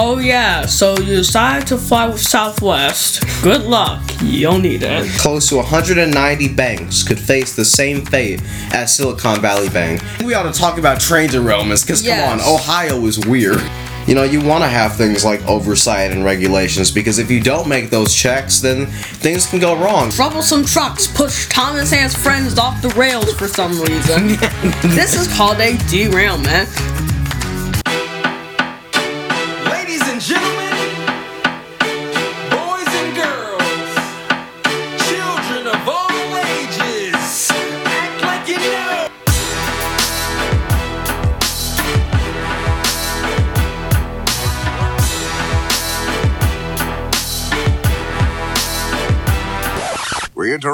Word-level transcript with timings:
Oh 0.00 0.18
yeah, 0.18 0.64
so 0.64 0.96
you 0.96 1.16
decide 1.16 1.66
to 1.66 1.76
fly 1.76 2.06
with 2.06 2.20
Southwest. 2.20 3.24
Good 3.42 3.62
luck, 3.64 4.00
you'll 4.22 4.60
need 4.60 4.84
it. 4.84 5.10
Close 5.18 5.48
to 5.48 5.56
190 5.56 6.54
banks 6.54 7.02
could 7.02 7.18
face 7.18 7.56
the 7.56 7.64
same 7.64 8.04
fate 8.06 8.40
as 8.72 8.94
Silicon 8.94 9.40
Valley 9.40 9.68
Bank. 9.70 10.00
We 10.24 10.34
ought 10.34 10.44
to 10.44 10.56
talk 10.56 10.78
about 10.78 11.00
train 11.00 11.30
derailments, 11.30 11.84
because 11.84 12.04
Yes. 12.04 12.30
come 12.30 12.38
on, 12.38 12.54
Ohio 12.54 13.04
is 13.06 13.18
weird. 13.26 13.60
You 14.06 14.14
know, 14.14 14.22
you 14.22 14.40
want 14.40 14.62
to 14.62 14.68
have 14.68 14.94
things 14.94 15.24
like 15.24 15.44
oversight 15.48 16.12
and 16.12 16.24
regulations 16.24 16.92
because 16.92 17.18
if 17.18 17.28
you 17.28 17.40
don't 17.40 17.66
make 17.66 17.90
those 17.90 18.14
checks, 18.14 18.60
then 18.60 18.86
things 18.86 19.46
can 19.46 19.58
go 19.58 19.76
wrong. 19.76 20.10
Troublesome 20.10 20.64
trucks 20.64 21.08
push 21.08 21.48
Thomas 21.48 21.92
and 21.92 22.02
his 22.04 22.14
friends 22.14 22.56
off 22.56 22.80
the 22.82 22.88
rails 22.90 23.34
for 23.34 23.48
some 23.48 23.72
reason. 23.80 24.28
this 24.94 25.14
is 25.14 25.26
called 25.36 25.58
a 25.58 25.76
derailment. 25.88 26.68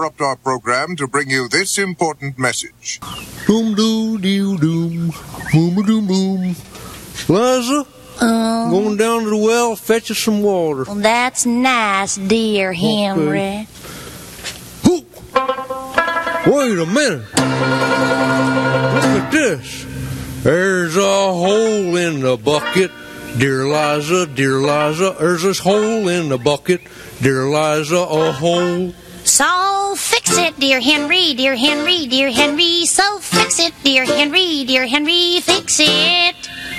Interrupt 0.05 0.21
our 0.21 0.37
program 0.37 0.97
to 0.97 1.07
bring 1.07 1.31
you 1.31 1.49
this 1.49 1.79
important 1.79 2.39
message. 2.39 3.01
Boom 3.47 3.75
doo 3.75 4.19
doo 4.19 4.59
doom. 4.59 5.13
Boom 5.51 5.83
doom 5.83 6.07
boom. 6.07 6.55
Liza, 7.29 7.87
um, 8.21 8.71
going 8.71 8.97
down 8.99 9.25
to 9.25 9.31
the 9.31 9.37
well, 9.37 9.77
fetch 9.77 10.11
us 10.11 10.19
some 10.19 10.43
water. 10.43 10.85
Well, 10.85 10.97
that's 10.97 11.47
nice, 11.47 12.17
dear 12.17 12.75
Henry. 12.75 13.67
Whoop. 14.85 15.07
Wait 16.47 16.79
a 16.79 16.87
minute. 16.87 17.25
Look 18.93 19.05
at 19.23 19.31
this. 19.31 19.87
There's 20.43 20.97
a 20.99 21.01
hole 21.01 21.97
in 21.97 22.21
the 22.21 22.37
bucket. 22.37 22.91
Dear 23.39 23.67
Liza, 23.67 24.27
dear 24.27 24.59
Liza, 24.59 25.17
there's 25.19 25.43
this 25.43 25.59
hole 25.59 26.09
in 26.09 26.29
the 26.29 26.39
bucket. 26.39 26.83
Dear 27.23 27.47
Liza, 27.49 27.97
a 27.97 28.33
hole. 28.33 28.93
So 29.95 29.99
fix 30.17 30.37
it, 30.37 30.59
dear 30.59 30.81
Henry, 30.81 31.35
dear 31.35 31.55
Henry, 31.55 32.09
dear 32.09 32.29
Henry. 32.29 32.85
So 32.85 33.21
fix 33.21 33.61
it, 33.61 33.73
dear 33.85 34.05
Henry, 34.05 34.65
dear 34.65 34.89
Henry. 34.89 35.39
Fix 35.41 35.79
it. 35.79 36.35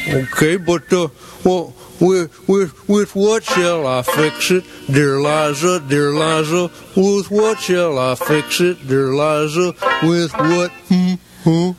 Okay, 0.05 0.57
but 0.57 0.91
uh, 0.91 1.07
well, 1.45 1.73
with 2.01 2.45
with 2.49 2.89
with 2.89 3.15
what 3.15 3.45
shall 3.45 3.87
I 3.87 4.01
fix 4.01 4.51
it, 4.51 4.65
dear 4.91 5.21
Liza, 5.21 5.85
dear 5.87 6.11
Liza? 6.11 6.69
With 6.97 7.31
what 7.31 7.59
shall 7.61 7.97
I 7.97 8.15
fix 8.15 8.59
it, 8.59 8.85
dear 8.85 9.15
Liza? 9.15 9.73
With 10.03 10.33
what? 10.33 10.71
Hmm, 10.91 11.13
hmm. 11.47 11.71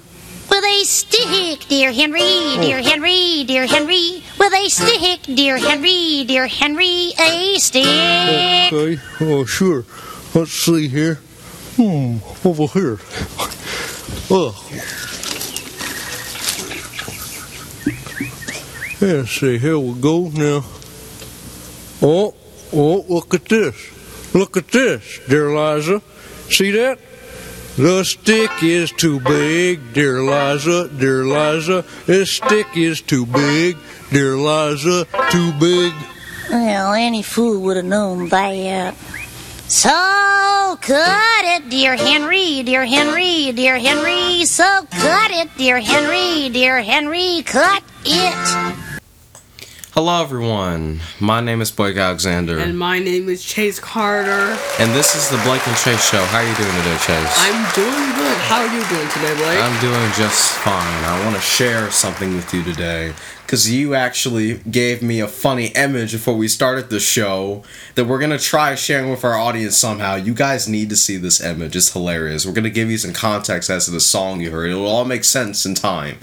With 0.48 0.64
a 0.64 0.84
stick, 0.84 1.68
dear 1.68 1.92
Henry, 1.92 2.56
dear 2.64 2.80
Henry, 2.80 3.44
dear 3.44 3.66
Henry. 3.66 4.24
With 4.38 4.54
a 4.54 4.68
stick, 4.70 5.20
dear 5.36 5.58
Henry, 5.58 6.24
dear 6.26 6.46
Henry. 6.46 7.12
A 7.20 7.58
stick. 7.58 8.72
Okay, 8.72 8.98
oh 9.20 9.44
sure. 9.44 9.84
Let's 10.34 10.52
see 10.52 10.88
here. 10.88 11.20
Hmm, 11.76 12.16
over 12.42 12.66
here. 12.68 12.98
Ugh. 14.30 14.54
Let's 18.98 19.30
see, 19.30 19.58
here 19.58 19.78
we 19.78 19.92
go 20.00 20.30
now. 20.30 20.64
Oh, 22.00 22.34
oh, 22.72 23.04
look 23.10 23.34
at 23.34 23.44
this. 23.44 24.34
Look 24.34 24.56
at 24.56 24.68
this, 24.68 25.20
dear 25.28 25.54
Liza. 25.54 26.00
See 26.48 26.70
that? 26.70 26.98
The 27.76 28.04
stick 28.04 28.50
is 28.62 28.90
too 28.90 29.20
big, 29.20 29.92
dear 29.92 30.22
Liza, 30.22 30.88
dear 30.88 31.26
Liza. 31.26 31.84
This 32.06 32.30
stick 32.30 32.68
is 32.74 33.02
too 33.02 33.26
big, 33.26 33.76
dear 34.10 34.38
Liza, 34.38 35.06
too 35.30 35.52
big. 35.60 35.92
Well, 36.48 36.94
any 36.94 37.20
fool 37.20 37.60
would 37.60 37.76
have 37.76 37.84
known 37.84 38.30
that. 38.30 38.94
So 39.68 40.35
cut 40.80 41.44
it, 41.44 41.68
dear 41.70 41.96
Henry, 41.96 42.62
dear 42.62 42.84
Henry, 42.84 43.52
dear 43.52 43.78
Henry. 43.78 44.44
So 44.44 44.86
cut 44.90 45.30
it, 45.30 45.48
dear 45.56 45.80
Henry, 45.80 46.48
dear 46.50 46.82
Henry. 46.82 47.42
Cut 47.44 47.82
it. 48.04 48.76
Hello, 49.92 50.22
everyone. 50.22 51.00
My 51.20 51.40
name 51.40 51.62
is 51.62 51.70
Blake 51.70 51.96
Alexander, 51.96 52.58
And 52.58 52.78
my 52.78 52.98
name 52.98 53.30
is 53.30 53.42
Chase 53.42 53.80
Carter. 53.80 54.54
and 54.78 54.92
this 54.92 55.16
is 55.16 55.30
the 55.30 55.38
Blake 55.48 55.66
and 55.66 55.76
Chase 55.78 56.04
Show. 56.10 56.22
How 56.26 56.38
are 56.40 56.44
you 56.46 56.54
doing 56.54 56.76
today, 56.76 56.98
Chase? 57.00 57.32
I'm 57.38 57.64
doing 57.74 58.12
good. 58.14 58.36
How 58.44 58.60
are 58.60 58.66
you 58.68 58.84
doing 58.92 59.08
today, 59.08 59.34
Blake? 59.36 59.58
I'm 59.58 59.80
doing 59.80 60.12
just 60.12 60.52
fine. 60.52 61.04
I 61.04 61.24
want 61.24 61.34
to 61.34 61.40
share 61.40 61.90
something 61.90 62.34
with 62.36 62.52
you 62.52 62.62
today 62.62 63.14
because 63.46 63.70
you 63.70 63.94
actually 63.94 64.58
gave 64.70 65.02
me 65.02 65.20
a 65.20 65.28
funny 65.28 65.68
image 65.68 66.10
before 66.10 66.34
we 66.34 66.48
started 66.48 66.90
the 66.90 66.98
show 66.98 67.62
that 67.94 68.04
we're 68.04 68.18
to 68.32 68.40
try 68.40 68.74
sharing 68.74 69.08
with 69.08 69.22
our 69.22 69.38
audience 69.38 69.76
somehow. 69.76 70.16
You 70.16 70.34
guys 70.34 70.68
need 70.68 70.90
to 70.90 70.96
see 70.96 71.16
this 71.16 71.40
image. 71.40 71.76
It's 71.76 71.92
hilarious. 71.92 72.44
We're 72.44 72.54
to 72.64 72.70
give 72.70 72.90
you 72.90 72.98
some 72.98 73.12
context 73.12 73.70
as 73.70 73.84
to 73.84 73.92
the 73.92 74.00
song 74.00 74.40
you 74.40 74.50
heard. 74.50 74.70
It 74.70 74.74
will 74.74 74.88
all 74.88 75.04
make 75.04 75.22
sense 75.22 75.64
in 75.64 75.74
time. 75.74 76.18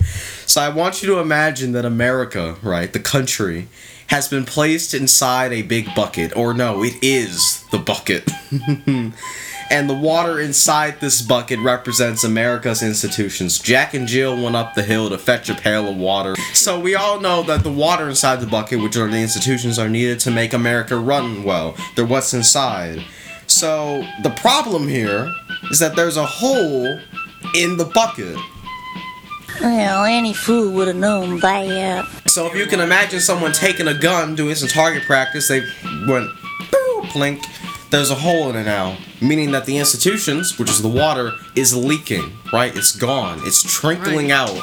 So 0.45 0.61
I 0.61 0.67
want 0.67 1.01
you 1.01 1.07
to 1.15 1.19
imagine 1.19 1.71
that 1.71 1.85
America, 1.85 2.57
right, 2.61 2.91
the 2.91 2.99
country, 2.99 3.69
has 4.07 4.27
been 4.27 4.43
placed 4.43 4.93
inside 4.93 5.53
a 5.53 5.61
big 5.61 5.95
bucket. 5.95 6.35
Or 6.35 6.53
no, 6.53 6.83
it 6.83 6.95
is 7.01 7.63
the 7.71 7.79
bucket. 7.79 8.29
and 9.69 9.89
the 9.89 9.93
water 9.93 10.39
inside 10.39 10.99
this 10.99 11.21
bucket 11.21 11.59
represents 11.59 12.23
America's 12.23 12.83
institutions. 12.83 13.59
Jack 13.59 13.93
and 13.93 14.07
Jill 14.07 14.41
went 14.41 14.55
up 14.55 14.73
the 14.73 14.83
hill 14.83 15.09
to 15.09 15.17
fetch 15.17 15.49
a 15.49 15.55
pail 15.55 15.87
of 15.89 15.97
water. 15.97 16.35
So 16.53 16.79
we 16.79 16.95
all 16.95 17.19
know 17.19 17.43
that 17.43 17.63
the 17.63 17.71
water 17.71 18.09
inside 18.09 18.39
the 18.39 18.47
bucket, 18.47 18.81
which 18.81 18.95
are 18.97 19.07
the 19.07 19.17
institutions, 19.17 19.79
are 19.79 19.89
needed 19.89 20.19
to 20.21 20.31
make 20.31 20.53
America 20.53 20.97
run 20.97 21.43
well. 21.43 21.75
They're 21.95 22.05
what's 22.05 22.33
inside. 22.33 23.03
So 23.47 24.05
the 24.23 24.31
problem 24.31 24.87
here 24.87 25.31
is 25.71 25.79
that 25.79 25.95
there's 25.95 26.17
a 26.17 26.25
hole 26.25 26.99
in 27.55 27.77
the 27.77 27.85
bucket. 27.85 28.37
Well, 29.61 30.03
any 30.05 30.33
fool 30.33 30.73
would 30.73 30.87
have 30.87 30.97
known 30.97 31.39
by 31.39 31.65
that. 31.67 32.05
So 32.27 32.47
if 32.47 32.55
you 32.55 32.65
can 32.65 32.79
imagine 32.79 33.19
someone 33.19 33.51
taking 33.51 33.87
a 33.87 33.93
gun, 33.93 34.35
doing 34.35 34.55
some 34.55 34.67
target 34.67 35.03
practice, 35.03 35.47
they 35.47 35.59
went 36.07 36.29
boop, 36.71 37.13
blink. 37.13 37.43
There's 37.91 38.09
a 38.09 38.15
hole 38.15 38.49
in 38.49 38.55
it 38.55 38.63
now, 38.63 38.97
meaning 39.23 39.51
that 39.51 39.65
the 39.65 39.77
institutions, 39.77 40.59
which 40.59 40.69
is 40.69 40.81
the 40.81 40.87
water, 40.89 41.31
is 41.55 41.75
leaking. 41.75 42.33
Right? 42.51 42.75
It's 42.75 42.95
gone. 42.95 43.39
It's 43.43 43.63
trickling 43.63 44.29
Right. 44.29 44.31
out. 44.31 44.61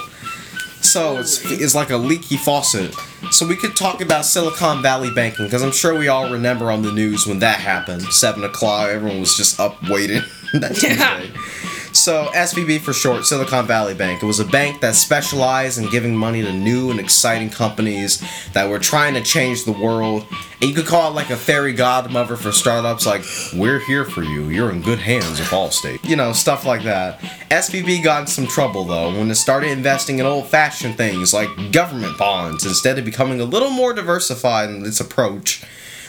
So 0.82 1.18
it's 1.18 1.44
it's 1.50 1.74
like 1.74 1.90
a 1.90 1.96
leaky 1.96 2.36
faucet. 2.36 2.94
So 3.30 3.46
we 3.46 3.54
could 3.56 3.76
talk 3.76 4.00
about 4.00 4.24
Silicon 4.24 4.80
Valley 4.80 5.10
banking 5.10 5.44
because 5.44 5.62
I'm 5.62 5.72
sure 5.72 5.94
we 5.98 6.08
all 6.08 6.30
remember 6.30 6.70
on 6.70 6.82
the 6.82 6.90
news 6.92 7.26
when 7.26 7.38
that 7.40 7.60
happened. 7.60 8.02
Seven 8.12 8.44
o'clock, 8.44 8.88
everyone 8.88 9.20
was 9.20 9.36
just 9.36 9.60
up 9.60 9.76
waiting 9.90 10.22
that 10.54 10.82
Yeah. 10.82 11.20
So 12.10 12.28
SVB 12.32 12.80
for 12.80 12.92
short, 12.92 13.24
Silicon 13.24 13.68
Valley 13.68 13.94
Bank. 13.94 14.20
It 14.20 14.26
was 14.26 14.40
a 14.40 14.44
bank 14.44 14.80
that 14.80 14.96
specialized 14.96 15.78
in 15.78 15.88
giving 15.90 16.16
money 16.16 16.42
to 16.42 16.52
new 16.52 16.90
and 16.90 16.98
exciting 16.98 17.50
companies 17.50 18.20
that 18.52 18.68
were 18.68 18.80
trying 18.80 19.14
to 19.14 19.22
change 19.22 19.64
the 19.64 19.70
world. 19.70 20.26
And 20.60 20.68
you 20.68 20.74
could 20.74 20.86
call 20.86 21.08
it 21.12 21.14
like 21.14 21.30
a 21.30 21.36
fairy 21.36 21.72
godmother 21.72 22.34
for 22.34 22.50
startups 22.50 23.06
like, 23.06 23.22
we're 23.54 23.78
here 23.78 24.04
for 24.04 24.24
you. 24.24 24.48
You're 24.48 24.72
in 24.72 24.82
good 24.82 24.98
hands 24.98 25.38
with 25.38 25.50
Allstate. 25.50 26.04
You 26.04 26.16
know, 26.16 26.32
stuff 26.32 26.66
like 26.66 26.82
that. 26.82 27.20
SVB 27.48 28.02
got 28.02 28.22
in 28.22 28.26
some 28.26 28.48
trouble 28.48 28.82
though 28.82 29.16
when 29.16 29.30
it 29.30 29.36
started 29.36 29.70
investing 29.70 30.18
in 30.18 30.26
old 30.26 30.48
fashioned 30.48 30.96
things 30.96 31.32
like 31.32 31.70
government 31.70 32.18
bonds 32.18 32.66
instead 32.66 32.98
of 32.98 33.04
becoming 33.04 33.40
a 33.40 33.44
little 33.44 33.70
more 33.70 33.92
diversified 33.92 34.68
in 34.68 34.84
its 34.84 34.98
approach. 34.98 35.62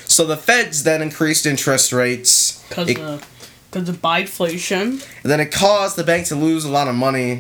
So 0.06 0.26
the 0.26 0.36
feds 0.36 0.82
then 0.82 1.04
increased 1.04 1.46
interest 1.46 1.94
rates. 1.94 2.64
Because 2.70 2.90
It- 2.90 2.98
of, 2.98 3.24
cause 3.72 3.90
of 3.90 4.04
inflation. 4.04 4.78
and 4.92 5.02
then 5.24 5.40
it 5.40 5.52
caused 5.52 5.96
the 5.96 6.04
bank 6.04 6.28
to 6.28 6.36
lose 6.36 6.66
a 6.66 6.70
lot 6.70 6.88
of 6.88 6.96
money. 6.96 7.32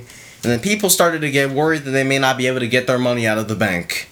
And 0.43 0.51
then 0.51 0.59
people 0.59 0.89
started 0.89 1.21
to 1.21 1.29
get 1.29 1.51
worried 1.51 1.83
that 1.83 1.91
they 1.91 2.03
may 2.03 2.17
not 2.17 2.37
be 2.37 2.47
able 2.47 2.61
to 2.61 2.67
get 2.67 2.87
their 2.87 2.97
money 2.97 3.27
out 3.27 3.37
of 3.37 3.47
the 3.47 3.55
bank. 3.55 4.09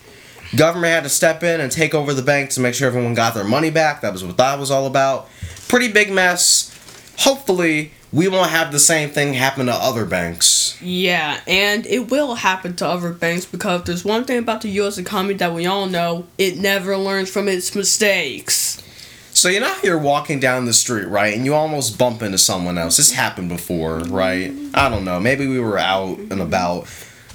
Government 0.56 0.94
had 0.94 1.04
to 1.04 1.10
step 1.10 1.44
in 1.44 1.60
and 1.62 1.72
take 1.72 1.94
over 1.94 2.14
the 2.14 2.22
bank 2.22 2.52
to 2.52 2.60
make 2.60 2.74
sure 2.76 2.88
everyone 2.88 3.14
got 3.14 3.34
their 3.34 3.44
money 3.44 3.70
back. 3.70 4.02
That 4.02 4.14
was 4.14 4.24
what 4.24 4.38
that 4.38 4.60
was 4.60 4.70
all 4.72 4.86
about. 4.86 5.30
Pretty 5.68 5.92
big 5.92 6.12
mess. 6.12 6.76
Hopefully, 7.20 7.92
we 8.12 8.28
won't 8.28 8.50
have 8.50 8.72
the 8.72 8.80
same 8.80 9.10
thing 9.10 9.34
happen 9.34 9.68
to 9.68 9.74
other 9.74 10.06
banks. 10.06 10.82
Yeah, 10.82 11.40
and 11.48 11.86
it 11.86 12.10
will 12.10 12.36
happen 12.36 12.76
to 12.78 12.88
other 12.88 13.14
banks 13.14 13.46
because 13.46 13.84
there's 13.84 14.04
one 14.04 14.26
thing 14.26 14.40
about 14.40 14.62
the 14.62 14.70
U.S. 14.70 14.98
economy 14.98 15.36
that 15.36 15.54
we 15.54 15.66
all 15.68 15.86
know: 15.86 16.26
it 16.38 16.58
never 16.58 16.98
learns 16.98 17.30
from 17.30 17.48
its 17.48 17.76
mistakes. 17.76 18.82
So 19.40 19.48
you 19.48 19.62
know 19.62 19.74
how 19.74 19.82
you're 19.84 19.98
walking 19.98 20.42
down 20.42 20.66
the 20.66 20.74
street, 20.74 21.08
right, 21.08 21.34
and 21.34 21.46
you 21.46 21.54
almost 21.54 21.98
bump 21.98 22.22
into 22.22 22.38
someone 22.38 22.78
else. 22.78 22.98
This 22.98 23.14
happened 23.14 23.48
before, 23.48 24.00
right? 24.00 24.52
I 24.74 24.90
don't 24.90 25.06
know. 25.06 25.18
Maybe 25.22 25.48
we 25.48 25.62
were 25.62 25.78
out 25.78 26.18
and 26.18 26.42
about. 26.42 26.88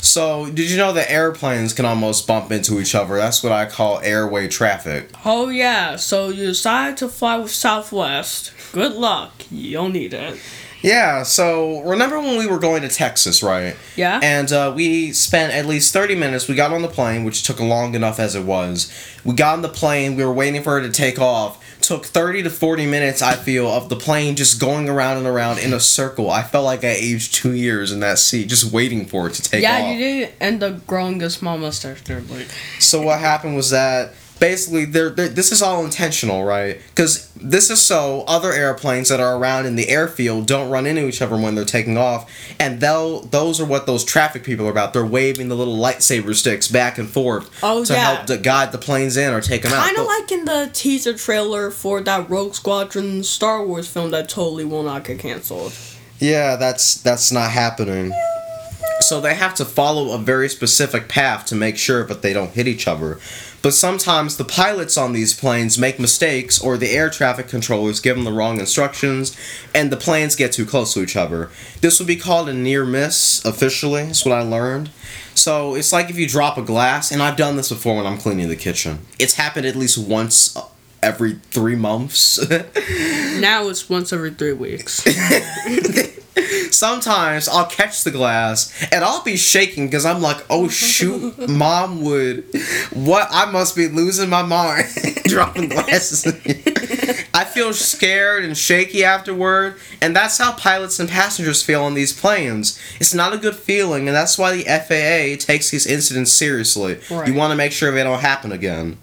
So, 0.02 0.44
did 0.50 0.70
you 0.70 0.76
know 0.76 0.92
that 0.92 1.10
airplanes 1.10 1.72
can 1.72 1.86
almost 1.86 2.26
bump 2.26 2.52
into 2.52 2.78
each 2.78 2.94
other? 2.94 3.16
That's 3.16 3.42
what 3.42 3.52
I 3.52 3.64
call 3.64 4.00
airway 4.00 4.48
traffic. 4.48 5.08
Oh 5.24 5.48
yeah, 5.48 5.96
so 5.96 6.28
you 6.28 6.44
decide 6.44 6.98
to 6.98 7.08
fly 7.08 7.38
with 7.38 7.52
Southwest. 7.52 8.52
Good 8.72 8.92
luck. 8.92 9.32
You'll 9.50 9.88
need 9.88 10.12
it. 10.12 10.38
Yeah, 10.82 11.22
so 11.22 11.80
remember 11.84 12.20
when 12.20 12.36
we 12.36 12.46
were 12.46 12.58
going 12.58 12.82
to 12.82 12.90
Texas, 12.90 13.42
right? 13.42 13.74
Yeah. 13.96 14.20
And 14.22 14.52
uh, 14.52 14.74
we 14.76 15.12
spent 15.12 15.54
at 15.54 15.64
least 15.64 15.94
30 15.94 16.16
minutes. 16.16 16.48
We 16.48 16.54
got 16.54 16.74
on 16.74 16.82
the 16.82 16.88
plane, 16.88 17.24
which 17.24 17.44
took 17.44 17.58
long 17.58 17.94
enough 17.94 18.20
as 18.20 18.34
it 18.34 18.44
was. 18.44 18.92
We 19.24 19.32
got 19.32 19.54
on 19.54 19.62
the 19.62 19.70
plane, 19.70 20.16
we 20.16 20.22
were 20.22 20.34
waiting 20.34 20.62
for 20.62 20.78
her 20.78 20.86
to 20.86 20.92
take 20.92 21.18
off. 21.18 21.63
Took 21.86 22.06
30 22.06 22.44
to 22.44 22.50
40 22.50 22.86
minutes, 22.86 23.20
I 23.20 23.34
feel, 23.34 23.68
of 23.68 23.90
the 23.90 23.96
plane 23.96 24.36
just 24.36 24.58
going 24.58 24.88
around 24.88 25.18
and 25.18 25.26
around 25.26 25.58
in 25.58 25.74
a 25.74 25.80
circle. 25.80 26.30
I 26.30 26.42
felt 26.42 26.64
like 26.64 26.82
I 26.82 26.88
aged 26.88 27.34
two 27.34 27.52
years 27.52 27.92
in 27.92 28.00
that 28.00 28.18
seat, 28.18 28.48
just 28.48 28.72
waiting 28.72 29.04
for 29.04 29.26
it 29.26 29.34
to 29.34 29.42
take 29.42 29.62
yeah, 29.62 29.82
off. 29.82 29.92
you 29.92 29.98
did 29.98 30.32
end 30.40 30.62
up 30.62 30.86
growing 30.86 31.22
a 31.22 31.28
small 31.28 31.58
mustache 31.58 32.02
there, 32.04 32.22
like. 32.22 32.46
So 32.80 33.02
what 33.02 33.20
happened 33.20 33.54
was 33.54 33.68
that 33.68 34.14
basically 34.44 34.84
they're, 34.84 35.08
they're, 35.08 35.28
this 35.28 35.50
is 35.52 35.62
all 35.62 35.86
intentional, 35.86 36.44
right? 36.44 36.78
Because 36.88 37.30
this 37.34 37.70
is 37.70 37.80
so 37.80 38.24
other 38.28 38.52
airplanes 38.52 39.08
that 39.08 39.18
are 39.18 39.38
around 39.38 39.64
in 39.64 39.74
the 39.74 39.88
airfield 39.88 40.46
don't 40.46 40.68
run 40.70 40.84
into 40.86 41.08
each 41.08 41.22
other 41.22 41.34
when 41.36 41.54
they're 41.54 41.64
taking 41.64 41.96
off, 41.96 42.30
and 42.60 42.78
they'll 42.78 43.20
those 43.22 43.58
are 43.58 43.64
what 43.64 43.86
those 43.86 44.04
traffic 44.04 44.44
people 44.44 44.66
are 44.66 44.70
about. 44.70 44.92
They're 44.92 45.06
waving 45.06 45.48
the 45.48 45.54
little 45.54 45.78
lightsaber 45.78 46.34
sticks 46.34 46.68
back 46.68 46.98
and 46.98 47.08
forth 47.08 47.48
Oh, 47.62 47.84
to 47.86 47.92
yeah. 47.94 48.14
help 48.16 48.26
to 48.26 48.36
guide 48.36 48.72
the 48.72 48.78
planes 48.78 49.16
in 49.16 49.32
or 49.32 49.40
take 49.40 49.62
them 49.62 49.72
out. 49.72 49.82
Kind 49.82 49.96
of 49.96 50.06
like 50.06 50.30
in 50.30 50.44
the 50.44 50.68
teaser 50.74 51.14
trailer 51.16 51.70
for 51.70 52.02
that 52.02 52.28
Rogue 52.28 52.54
Squadron 52.54 53.22
Star 53.24 53.64
Wars 53.64 53.88
film 53.88 54.10
that 54.10 54.28
totally 54.28 54.66
will 54.66 54.82
not 54.82 55.04
get 55.04 55.20
canceled. 55.20 55.72
Yeah, 56.18 56.56
that's 56.56 57.00
that's 57.00 57.32
not 57.32 57.50
happening. 57.50 58.12
So 59.00 59.20
they 59.20 59.34
have 59.34 59.54
to 59.56 59.64
follow 59.64 60.12
a 60.14 60.18
very 60.18 60.48
specific 60.48 61.08
path 61.08 61.46
to 61.46 61.54
make 61.54 61.76
sure 61.76 62.04
that 62.06 62.22
they 62.22 62.32
don't 62.32 62.50
hit 62.52 62.68
each 62.68 62.86
other. 62.86 63.18
But 63.64 63.72
sometimes 63.72 64.36
the 64.36 64.44
pilots 64.44 64.98
on 64.98 65.14
these 65.14 65.32
planes 65.32 65.78
make 65.78 65.98
mistakes 65.98 66.60
or 66.60 66.76
the 66.76 66.90
air 66.90 67.08
traffic 67.08 67.48
controllers 67.48 67.98
give 67.98 68.14
them 68.14 68.26
the 68.26 68.30
wrong 68.30 68.60
instructions 68.60 69.34
and 69.74 69.90
the 69.90 69.96
planes 69.96 70.36
get 70.36 70.52
too 70.52 70.66
close 70.66 70.92
to 70.92 71.00
each 71.00 71.16
other. 71.16 71.48
This 71.80 71.98
would 71.98 72.06
be 72.06 72.16
called 72.16 72.50
a 72.50 72.52
near 72.52 72.84
miss 72.84 73.42
officially, 73.42 74.02
is 74.02 74.22
what 74.22 74.34
I 74.38 74.42
learned. 74.42 74.90
So 75.34 75.76
it's 75.76 75.94
like 75.94 76.10
if 76.10 76.18
you 76.18 76.28
drop 76.28 76.58
a 76.58 76.62
glass, 76.62 77.10
and 77.10 77.22
I've 77.22 77.38
done 77.38 77.56
this 77.56 77.70
before 77.70 77.96
when 77.96 78.04
I'm 78.06 78.18
cleaning 78.18 78.48
the 78.48 78.56
kitchen. 78.56 78.98
It's 79.18 79.36
happened 79.36 79.64
at 79.64 79.76
least 79.76 79.96
once 79.96 80.54
uh, 80.54 80.66
every 81.02 81.36
three 81.50 81.76
months. 81.76 82.38
Now 83.40 83.68
it's 83.68 83.90
once 83.90 84.12
every 84.12 84.30
three 84.30 84.52
weeks. 84.52 85.04
sometimes 86.74 87.48
I'll 87.48 87.66
catch 87.66 88.04
the 88.04 88.10
glass 88.10 88.72
and 88.92 89.04
I'll 89.04 89.22
be 89.22 89.36
shaking 89.36 89.86
because 89.86 90.04
I'm 90.04 90.20
like, 90.20 90.44
oh 90.50 90.68
shoot, 90.68 91.48
mom 91.48 92.02
would. 92.02 92.44
What? 92.92 93.28
I 93.30 93.50
must 93.50 93.76
be 93.76 93.88
losing 93.88 94.28
my 94.28 94.42
mind 94.42 94.86
dropping 95.24 95.68
glasses. 95.68 96.26
I 97.34 97.44
feel 97.44 97.72
scared 97.72 98.44
and 98.44 98.56
shaky 98.56 99.02
afterward, 99.02 99.76
and 100.00 100.14
that's 100.14 100.38
how 100.38 100.52
pilots 100.52 101.00
and 101.00 101.08
passengers 101.08 101.64
feel 101.64 101.82
on 101.82 101.94
these 101.94 102.12
planes. 102.12 102.78
It's 103.00 103.12
not 103.12 103.32
a 103.32 103.38
good 103.38 103.56
feeling, 103.56 104.06
and 104.06 104.16
that's 104.16 104.38
why 104.38 104.54
the 104.54 104.62
FAA 104.62 105.44
takes 105.44 105.70
these 105.70 105.84
incidents 105.84 106.30
seriously. 106.30 107.00
Right. 107.10 107.26
You 107.26 107.34
want 107.34 107.50
to 107.50 107.56
make 107.56 107.72
sure 107.72 107.90
they 107.90 108.04
don't 108.04 108.20
happen 108.20 108.52
again. 108.52 108.98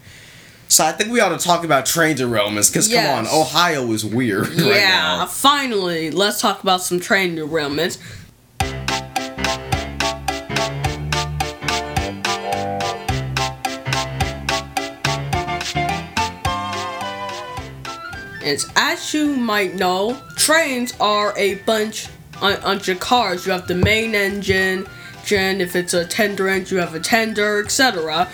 So 0.72 0.86
I 0.86 0.94
think 0.94 1.12
we 1.12 1.20
ought 1.20 1.38
to 1.38 1.46
talk 1.46 1.66
about 1.66 1.86
train 1.86 2.16
derailments 2.16 2.72
because 2.72 2.88
Yes. 2.88 3.06
come 3.06 3.26
on, 3.26 3.28
Ohio 3.42 3.92
is 3.92 4.06
weird. 4.06 4.48
right 4.56 4.76
yeah, 4.78 5.18
now. 5.18 5.26
finally, 5.26 6.12
let's 6.12 6.40
talk 6.40 6.64
about 6.64 6.82
some 6.82 6.98
train 6.98 7.36
derailments. 7.36 7.98
It's 18.44 18.66
as 18.76 19.14
you 19.14 19.36
might 19.36 19.76
know, 19.76 20.18
trains 20.36 20.94
are 21.00 21.34
a 21.38 21.56
bunch 21.66 22.08
bunch 22.40 22.88
of 22.88 23.00
cars. 23.00 23.46
You 23.46 23.52
have 23.52 23.68
the 23.68 23.76
main 23.76 24.16
engine, 24.16 24.88
gen 25.26 25.62
if 25.62 25.76
it's 25.76 25.94
a 25.94 26.06
tender 26.06 26.48
engine, 26.48 26.78
you 26.78 26.82
have 26.82 26.96
a 26.96 27.00
tender, 27.00 27.64
etc. 27.64 28.28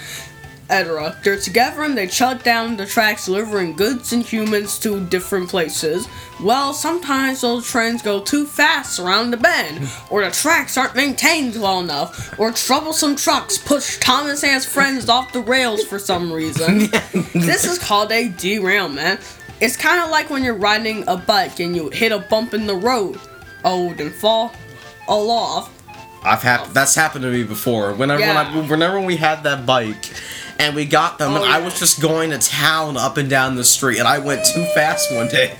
etc. 0.70 1.18
They're 1.24 1.40
together 1.40 1.84
and 1.84 1.98
they 1.98 2.08
shut 2.08 2.44
down 2.44 2.76
the 2.78 2.86
tracks, 2.86 3.26
delivering 3.26 3.74
goods 3.76 4.14
and 4.14 4.24
humans 4.24 4.78
to 4.80 5.00
different 5.06 5.50
places. 5.50 6.08
Well, 6.42 6.74
sometimes 6.74 7.42
those 7.42 7.70
trains 7.70 8.02
go 8.02 8.20
too 8.22 8.46
fast 8.46 9.00
around 9.00 9.32
the 9.32 9.38
bend, 9.38 9.88
or 10.10 10.24
the 10.24 10.32
tracks 10.32 10.78
aren't 10.78 10.96
maintained 10.96 11.56
well 11.60 11.80
enough, 11.80 12.38
or 12.40 12.52
troublesome 12.52 13.16
trucks 13.16 13.58
push 13.58 13.98
Thomas 14.00 14.44
and 14.44 14.54
his 14.54 14.66
friends 14.66 15.10
off 15.10 15.32
the 15.34 15.42
rails 15.42 15.84
for 15.84 16.00
some 16.00 16.32
reason. 16.32 16.80
this 17.34 17.66
is 17.66 17.80
called 17.80 18.12
a 18.12 18.30
derailment. 18.30 19.20
It's 19.60 19.76
kind 19.78 20.02
of 20.04 20.12
like 20.12 20.30
when 20.30 20.44
you're 20.44 20.54
riding 20.54 21.04
a 21.08 21.18
bike 21.18 21.60
and 21.60 21.76
you 21.76 21.90
hit 21.90 22.12
a 22.12 22.20
bump 22.20 22.54
in 22.54 22.68
the 22.68 22.76
road, 22.76 23.20
oh, 23.64 23.94
then 23.94 24.12
fall 24.12 24.54
all 25.08 25.32
off. 25.32 25.74
I've 26.24 26.42
hap- 26.42 26.74
that's 26.74 26.94
happened 26.94 27.24
to 27.24 27.32
me 27.32 27.44
before. 27.44 27.94
Whenever 27.94 28.20
Yeah. 28.20 28.54
when 28.54 28.66
I, 28.66 28.68
whenever 28.70 29.00
we 29.00 29.16
had 29.16 29.44
that 29.44 29.66
bike 29.66 30.12
and 30.60 30.76
we 30.76 30.86
got 30.86 31.18
them, 31.18 31.34
Oh, 31.34 31.44
and 31.44 31.46
I 31.46 31.60
was 31.60 31.80
just 31.80 32.02
going 32.02 32.32
to 32.32 32.38
town 32.38 32.98
up 32.98 33.18
and 33.18 33.30
down 33.30 33.56
the 33.56 33.64
street, 33.64 34.00
and 34.00 34.08
I 34.08 34.20
went 34.20 34.46
too 34.46 34.64
fast 34.74 35.14
one 35.14 35.28
day. 35.28 35.56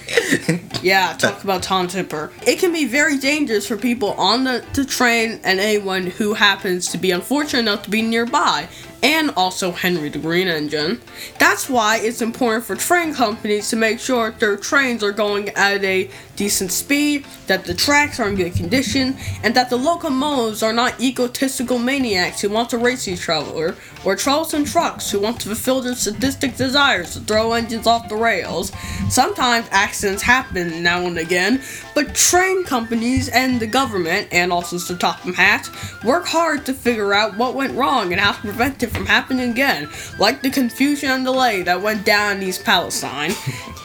Yeah, 0.84 1.14
talk 1.18 1.44
about 1.44 1.64
Tom 1.64 1.88
Tipper. 1.88 2.32
It 2.46 2.60
can 2.60 2.72
be 2.72 2.86
very 2.86 3.18
dangerous 3.18 3.68
for 3.68 3.78
people 3.78 4.12
on 4.12 4.44
the, 4.44 4.64
the 4.74 4.86
train 4.86 5.40
and 5.44 5.60
anyone 5.60 6.06
who 6.06 6.36
happens 6.36 6.92
to 6.92 7.00
be 7.00 7.10
unfortunate 7.10 7.62
enough 7.62 7.82
to 7.84 7.90
be 7.90 8.04
nearby, 8.04 8.70
and 9.04 9.32
also 9.32 9.72
Henry 9.72 10.10
the 10.10 10.20
Green 10.20 10.48
Engine. 10.48 11.02
That's 11.40 11.70
why 11.70 11.98
it's 11.98 12.22
important 12.22 12.66
for 12.66 12.76
train 12.76 13.14
companies 13.14 13.70
to 13.70 13.76
make 13.76 14.00
sure 14.00 14.32
their 14.32 14.58
trains 14.58 15.04
are 15.04 15.12
going 15.12 15.50
at 15.50 15.84
a 15.84 16.10
decent 16.36 16.72
speed, 16.72 17.26
that 17.48 17.66
the 17.66 17.74
tracks 17.74 18.20
are 18.20 18.30
in 18.30 18.36
good 18.36 18.54
condition, 18.54 19.18
and 19.44 19.56
that 19.56 19.70
the 19.70 19.76
locomotives 19.76 20.62
are 20.62 20.74
not 20.74 21.00
egotistical 21.02 21.80
maniacs 21.80 22.42
who 22.42 22.50
want 22.50 22.70
to 22.70 22.78
race 22.78 23.08
each 23.08 23.28
other, 23.28 23.76
or 24.06 24.16
troublesome 24.16 24.64
trucks 24.64 25.10
who 25.10 25.20
want 25.20 25.40
to 25.40 25.48
fulfill 25.48 25.82
their 25.82 25.96
sadistic 25.96 26.56
desires 26.56 27.14
to 27.14 27.20
throw 27.22 27.54
engines 27.54 27.88
off 27.88 28.08
the 28.08 28.16
rails. 28.16 28.72
Sometimes 29.10 29.68
accidents 29.72 30.22
happen 30.22 30.84
now 30.84 31.06
and 31.06 31.18
again, 31.18 31.62
but 31.96 32.14
train 32.14 32.64
companies 32.64 33.30
and 33.30 33.60
the 33.60 33.68
government, 33.68 34.28
and 34.32 34.54
also 34.54 34.78
Sir 34.78 34.96
Topham 34.96 35.34
Hatt, 35.34 35.70
work 36.04 36.28
hard 36.28 36.66
to 36.68 36.74
figure 36.74 37.14
out 37.14 37.36
what 37.36 37.56
went 37.56 37.76
wrong 37.76 38.12
and 38.12 38.22
how 38.22 38.34
to 38.34 38.42
prevent 38.42 38.84
it 38.84 38.87
from 38.90 39.06
happening 39.06 39.52
again, 39.52 39.90
like 40.20 40.42
the 40.42 40.50
confusion 40.50 41.10
and 41.10 41.26
delay 41.26 41.62
that 41.64 41.82
went 41.82 42.06
down 42.06 42.38
in 42.38 42.44
East 42.44 42.64
Palestine. 42.64 43.32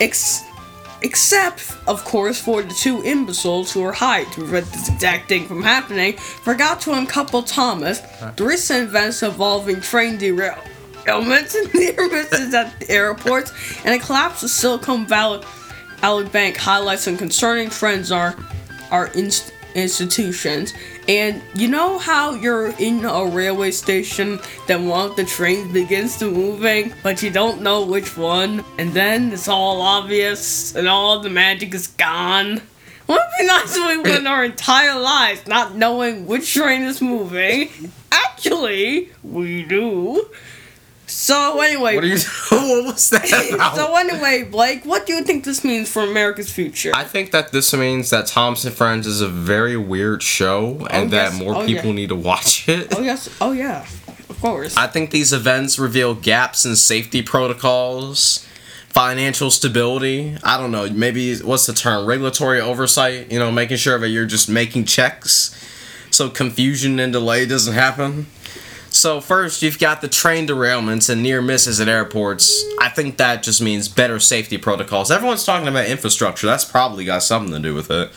Ex- 0.01 0.43
Except, 1.05 1.77
of 1.89 2.05
course, 2.05 2.41
for 2.41 2.63
the 2.63 2.73
two 2.73 3.03
imbeciles 3.03 3.73
who 3.73 3.83
were 3.83 3.93
hired 3.93 4.29
to 4.33 4.41
prevent 4.43 4.67
this 4.67 4.89
exact 4.89 5.29
thing 5.29 5.47
from 5.49 5.61
happening, 5.63 6.17
forgot 6.17 6.81
to 6.83 6.93
uncouple 6.93 7.43
Thomas. 7.43 8.01
Uh. 8.21 8.33
The 8.37 8.45
recent 8.45 8.85
events 8.85 9.21
involving 9.23 9.81
train 9.81 10.17
derailments 10.17 11.57
and 11.57 11.75
near 11.75 12.09
misses 12.09 12.55
at 12.55 12.79
the 12.79 12.89
airports 12.89 13.53
and 13.85 14.01
a 14.01 14.05
collapse 14.05 14.45
of 14.45 14.51
Silicon 14.51 15.05
Valley, 15.07 15.45
Valley 15.97 16.27
Bank 16.29 16.57
highlights 16.57 17.03
some 17.03 17.17
concerning 17.17 17.69
trends 17.69 18.13
are 18.13 18.37
our 18.93 19.09
inst- 19.09 19.53
institutions. 19.75 20.73
And 21.13 21.43
you 21.55 21.69
know 21.69 21.99
how 21.99 22.33
you're 22.33 22.69
in 22.79 23.05
a 23.05 23.27
railway 23.27 23.71
station, 23.71 24.41
then 24.67 24.87
one 24.87 25.11
of 25.11 25.17
the 25.17 25.25
trains 25.25 25.71
begins 25.71 26.17
to 26.21 26.31
moving, 26.31 26.95
but 27.03 27.23
you 27.23 27.29
don't 27.29 27.61
know 27.61 27.85
which 27.85 28.17
one, 28.17 28.65
and 28.79 28.95
then 28.95 29.31
it's 29.31 29.47
all 29.47 29.83
obvious 29.83 30.75
and 30.75 30.89
all 30.89 31.21
the 31.21 31.29
magic 31.29 31.75
is 31.75 31.89
gone. 31.89 32.63
Wouldn't 33.07 33.29
it 33.35 33.41
be 33.43 33.47
nice 33.47 33.77
if 33.77 33.87
we 33.89 34.11
went 34.11 34.27
our 34.27 34.43
entire 34.43 34.99
lives 34.99 35.47
not 35.47 35.75
knowing 35.75 36.27
which 36.27 36.55
train 36.55 36.81
is 36.81 37.03
moving? 37.03 37.69
Actually, 38.11 39.11
we 39.23 39.65
do. 39.65 40.31
So 41.13 41.61
anyway, 41.61 41.95
what 41.95 42.05
you? 42.05 42.17
what 42.49 42.85
was 42.85 43.11
that 43.11 43.27
so 43.77 43.97
anyway, 43.97 44.45
Blake, 44.45 44.85
what 44.85 45.07
do 45.07 45.13
you 45.13 45.23
think 45.23 45.45
this 45.45 45.63
means 45.63 45.91
for 45.91 46.03
America's 46.03 46.51
future? 46.51 46.91
I 46.95 47.05
think 47.05 47.31
that 47.33 47.53
this 47.53 47.73
means 47.75 48.11
that 48.11 48.27
Thompson 48.27 48.73
Friends 48.73 49.07
is 49.07 49.21
a 49.21 49.29
very 49.29 49.77
weird 49.77 50.23
show, 50.23 50.79
oh, 50.81 50.87
and 50.87 51.11
that 51.11 51.33
yes. 51.33 51.39
more 51.41 51.57
Oh, 51.57 51.67
people 51.67 51.91
yeah. 51.91 51.93
need 51.97 52.09
to 52.09 52.17
watch 52.17 52.69
it. 52.69 52.97
oh 52.97 53.03
yes, 53.03 53.29
oh 53.41 53.53
yeah, 53.53 53.87
of 54.29 54.39
course. 54.41 54.77
I 54.77 54.87
think 54.87 55.11
these 55.11 55.33
events 55.33 55.79
reveal 55.79 56.15
gaps 56.15 56.65
in 56.65 56.77
safety 56.77 57.23
protocols, 57.23 58.47
financial 58.89 59.51
stability. 59.51 60.37
I 60.43 60.57
don't 60.57 60.71
know, 60.71 60.89
maybe 60.91 61.37
what's 61.39 61.67
the 61.67 61.75
term? 61.75 62.07
Regulatory 62.07 62.61
oversight, 62.61 63.31
you 63.31 63.39
know, 63.39 63.53
making 63.53 63.77
sure 63.77 63.99
that 63.99 64.09
you're 64.09 64.27
just 64.27 64.49
making 64.49 64.87
checks 64.87 65.55
so 66.11 66.29
confusion 66.29 66.99
and 67.01 67.13
delay 67.13 67.47
doesn't 67.47 67.75
happen. 67.75 68.27
So, 69.03 69.21
first, 69.21 69.63
you've 69.63 69.81
got 69.81 70.01
the 70.01 70.07
train 70.07 70.47
derailments 70.47 71.11
and 71.11 71.25
near 71.25 71.43
misses 71.43 71.81
at 71.81 71.89
airports. 71.89 72.65
I 72.81 72.89
think 72.89 73.17
that 73.17 73.43
just 73.43 73.61
means 73.61 73.89
better 73.89 74.21
safety 74.21 74.59
protocols. 74.59 75.11
Everyone's 75.11 75.45
talking 75.45 75.67
about 75.67 75.87
infrastructure, 75.87 76.47
that's 76.47 76.65
probably 76.65 77.05
got 77.05 77.25
something 77.25 77.53
to 77.53 77.59
do 77.59 77.75
with 77.75 77.91
it. 77.91 78.13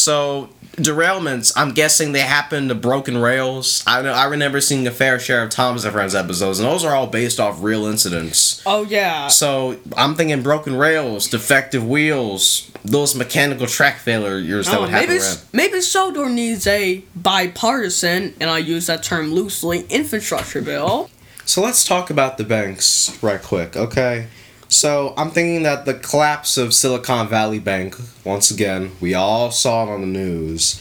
So 0.00 0.48
derailments, 0.76 1.52
I'm 1.56 1.72
guessing 1.72 2.12
they 2.12 2.20
happen 2.20 2.68
to 2.68 2.74
broken 2.74 3.18
rails. 3.18 3.84
I 3.86 4.00
know 4.02 4.12
I 4.12 4.24
remember 4.26 4.60
seeing 4.62 4.86
a 4.86 4.90
fair 4.90 5.18
share 5.18 5.42
of 5.42 5.50
Thomas 5.50 5.84
and 5.84 5.92
Friends 5.92 6.14
episodes, 6.14 6.58
and 6.58 6.66
those 6.66 6.84
are 6.84 6.94
all 6.94 7.06
based 7.06 7.38
off 7.38 7.62
real 7.62 7.84
incidents. 7.84 8.62
Oh 8.64 8.84
yeah. 8.84 9.28
So 9.28 9.78
I'm 9.96 10.14
thinking 10.14 10.42
broken 10.42 10.74
rails, 10.76 11.28
defective 11.28 11.86
wheels, 11.86 12.70
those 12.84 13.14
mechanical 13.14 13.66
track 13.66 13.98
failures 13.98 14.66
that 14.68 14.78
Oh, 14.78 14.80
would 14.82 14.90
happen. 14.90 15.08
maybe 15.08 15.20
s- 15.20 15.44
maybe 15.52 15.80
Sodor 15.82 16.30
needs 16.30 16.66
a 16.66 17.04
bipartisan, 17.14 18.34
and 18.40 18.48
I 18.48 18.58
use 18.58 18.86
that 18.86 19.02
term 19.02 19.34
loosely, 19.34 19.80
infrastructure 19.90 20.62
bill. 20.62 21.10
So 21.44 21.60
let's 21.62 21.84
talk 21.84 22.10
about 22.10 22.38
the 22.38 22.44
banks 22.44 23.18
right 23.22 23.42
quick, 23.42 23.76
okay? 23.76 24.28
So 24.72 25.14
I'm 25.16 25.32
thinking 25.32 25.64
that 25.64 25.84
the 25.84 25.94
collapse 25.94 26.56
of 26.56 26.72
Silicon 26.72 27.26
Valley 27.26 27.58
Bank, 27.58 27.96
once 28.24 28.52
again, 28.52 28.92
we 29.00 29.14
all 29.14 29.50
saw 29.50 29.82
it 29.82 29.92
on 29.92 30.00
the 30.00 30.06
news. 30.06 30.80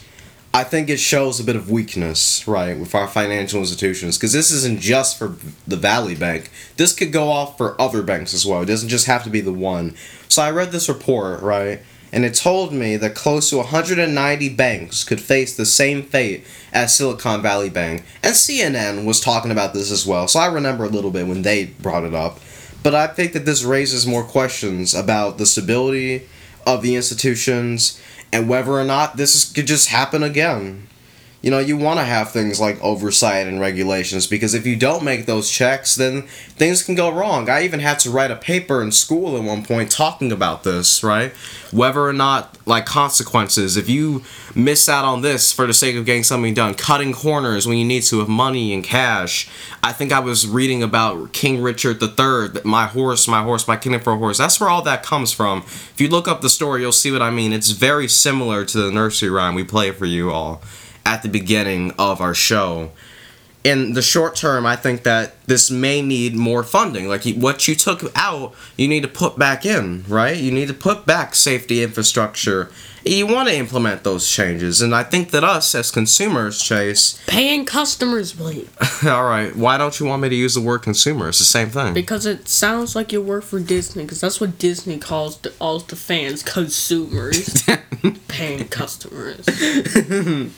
I 0.54 0.64
think 0.64 0.90
it 0.90 1.00
shows 1.00 1.40
a 1.40 1.44
bit 1.44 1.56
of 1.56 1.72
weakness, 1.72 2.48
right, 2.48 2.78
with 2.78 2.94
our 2.94 3.08
financial 3.08 3.60
institutions, 3.60 4.16
because 4.16 4.32
this 4.32 4.52
isn't 4.52 4.80
just 4.80 5.18
for 5.18 5.36
the 5.68 5.76
Valley 5.76 6.14
Bank. 6.14 6.52
This 6.78 6.94
could 6.94 7.12
go 7.12 7.30
off 7.30 7.58
for 7.58 7.80
other 7.82 8.04
banks 8.04 8.32
as 8.32 8.46
well. 8.46 8.62
It 8.62 8.68
doesn't 8.68 8.90
just 8.90 9.08
have 9.08 9.24
to 9.24 9.30
be 9.32 9.42
the 9.42 9.52
one. 9.52 9.96
So 10.28 10.44
I 10.44 10.52
read 10.52 10.72
this 10.72 10.88
report, 10.88 11.42
right, 11.42 11.80
and 12.14 12.24
it 12.26 12.36
told 12.36 12.72
me 12.72 12.96
that 12.96 13.16
close 13.16 13.50
to 13.50 13.58
190 13.58 14.50
banks 14.50 15.04
could 15.04 15.20
face 15.20 15.58
the 15.58 15.66
same 15.66 16.04
fate 16.04 16.46
as 16.72 16.96
Silicon 16.96 17.42
Valley 17.42 17.72
Bank. 17.72 18.04
And 18.22 18.36
CNN 18.36 19.06
was 19.06 19.20
talking 19.20 19.50
about 19.50 19.74
this 19.74 19.92
as 19.92 20.06
well, 20.06 20.28
so 20.28 20.40
I 20.40 20.46
remember 20.46 20.84
a 20.84 20.90
little 20.90 21.12
bit 21.12 21.26
when 21.26 21.42
they 21.42 21.66
brought 21.66 22.04
it 22.04 22.14
up. 22.14 22.40
But 22.82 22.96
I 22.96 23.08
think 23.08 23.34
that 23.34 23.46
this 23.46 23.64
raises 23.64 24.08
more 24.08 24.24
questions 24.24 24.94
about 24.94 25.38
the 25.38 25.46
stability 25.46 26.28
of 26.66 26.82
the 26.82 26.96
institutions 26.96 28.00
and 28.32 28.48
whether 28.48 28.72
or 28.72 28.86
not 28.86 29.18
this 29.18 29.36
is, 29.36 29.52
could 29.52 29.68
just 29.68 29.90
happen 29.90 30.24
again. 30.24 30.88
You 31.42 31.52
know, 31.52 31.60
you 31.60 31.78
want 31.78 32.00
to 32.00 32.04
have 32.04 32.32
things 32.32 32.60
like 32.60 32.84
oversight 32.84 33.48
and 33.48 33.62
regulations 33.62 34.28
because 34.28 34.54
if 34.54 34.66
you 34.66 34.76
don't 34.76 35.06
make 35.06 35.26
those 35.26 35.50
checks, 35.50 35.96
then 35.96 36.24
things 36.24 36.84
can 36.84 36.96
go 36.96 37.10
wrong. 37.10 37.50
I 37.50 37.64
even 37.64 37.80
had 37.80 38.00
to 38.00 38.10
write 38.10 38.30
a 38.30 38.36
paper 38.36 38.82
in 38.82 38.92
school 38.92 39.38
at 39.38 39.44
one 39.44 39.64
point 39.64 39.90
talking 39.90 40.34
about 40.34 40.64
this, 40.64 41.02
right? 41.02 41.32
Whether 41.72 42.02
or 42.02 42.12
not, 42.12 42.58
like, 42.68 42.86
consequences, 42.86 43.78
if 43.78 43.88
you 43.90 44.24
miss 44.54 44.90
out 44.90 45.06
on 45.06 45.22
this 45.22 45.54
for 45.54 45.66
the 45.66 45.74
sake 45.74 45.96
of 45.96 46.06
getting 46.06 46.24
something 46.24 46.54
done, 46.54 46.74
cutting 46.74 47.14
corners 47.14 47.66
when 47.66 47.78
you 47.78 47.86
need 47.86 48.04
to 48.04 48.18
with 48.18 48.28
money 48.28 48.74
and 48.74 48.84
cash. 48.84 49.50
I 49.82 49.94
think 49.94 50.12
I 50.12 50.20
was 50.20 50.46
reading 50.46 50.84
about 50.84 51.32
King 51.32 51.62
Richard 51.62 52.04
III, 52.04 52.64
my 52.66 52.88
horse, 52.88 53.30
my 53.30 53.44
horse, 53.44 53.66
my 53.66 53.78
kingdom 53.78 54.02
for 54.02 54.14
a 54.14 54.18
horse. 54.18 54.38
That's 54.38 54.60
where 54.60 54.70
all 54.70 54.82
that 54.82 55.04
comes 55.04 55.32
from. 55.32 55.60
If 55.60 56.02
you 56.02 56.10
look 56.10 56.28
up 56.28 56.42
the 56.42 56.50
story, 56.50 56.82
you'll 56.82 56.92
see 56.92 57.12
what 57.12 57.22
I 57.22 57.30
mean. 57.30 57.54
It's 57.54 57.70
very 57.70 58.10
similar 58.10 58.66
to 58.66 58.78
the 58.78 58.92
nursery 58.92 59.30
rhyme 59.30 59.56
we 59.56 59.64
play 59.64 59.92
for 59.92 60.06
you 60.06 60.32
all 60.32 60.62
at 61.06 61.24
the 61.24 61.30
beginning 61.30 61.92
of 61.98 62.22
our 62.22 62.34
show. 62.34 62.92
In 63.62 63.92
the 63.94 64.02
short 64.02 64.38
term, 64.38 64.66
I 64.66 64.78
think 64.78 65.04
that 65.04 65.46
this 65.46 65.70
may 65.70 66.02
need 66.02 66.34
more 66.34 66.64
funding. 66.64 67.10
Like 67.10 67.26
what 67.36 67.68
you 67.68 67.76
took 67.76 68.04
out, 68.16 68.54
you 68.78 68.88
need 68.88 69.02
to 69.02 69.10
put 69.10 69.38
back 69.38 69.66
in, 69.66 70.06
right? 70.08 70.38
You 70.38 70.50
need 70.52 70.70
to 70.70 70.74
put 70.74 71.06
back 71.06 71.36
safety 71.36 71.84
infrastructure. 71.84 72.72
You 73.04 73.28
want 73.28 73.50
to 73.50 73.56
implement 73.56 74.04
those 74.04 74.30
changes, 74.30 74.82
and 74.82 74.94
I 74.94 75.04
think 75.04 75.32
that 75.32 75.44
us 75.44 75.74
as 75.74 75.90
consumers, 75.90 76.62
Chase. 76.62 77.22
Paying 77.28 77.66
customers, 77.66 78.38
wait, 78.38 78.70
all 79.06 79.24
right, 79.24 79.56
why 79.56 79.78
don't 79.78 79.98
you 80.00 80.06
want 80.06 80.22
me 80.22 80.28
to 80.30 80.36
use 80.36 80.54
the 80.54 80.62
word 80.62 80.80
consumer? 80.80 81.30
It's 81.30 81.40
the 81.40 81.46
same 81.46 81.70
thing. 81.70 81.94
because 81.94 82.26
it 82.26 82.50
sounds 82.50 82.96
like 82.98 83.14
you 83.14 83.22
work 83.22 83.46
for 83.46 83.60
Disney, 83.62 84.04
because 84.04 84.20
that's 84.20 84.42
what 84.42 84.58
Disney 84.58 84.98
calls 84.98 85.38
the, 85.38 85.54
all 85.60 85.80
the 85.80 85.96
fans, 85.96 86.44
consumers. 86.44 87.64
Paying 88.28 88.68
customers. 88.70 89.46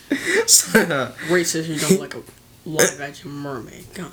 Uh, 0.74 1.12
Racist, 1.28 1.68
you 1.68 1.78
don't 1.80 2.00
like 2.00 2.14
a 2.14 2.22
live 2.66 3.00
action 3.02 3.32
mermaid. 3.32 3.86
God. 3.94 4.12